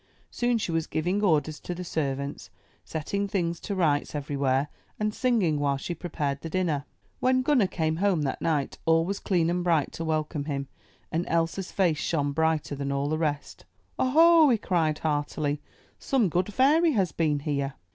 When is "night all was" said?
8.41-9.19